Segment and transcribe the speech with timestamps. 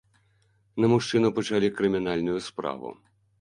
[0.85, 2.95] На мужчыну пачалі крымінальную справу.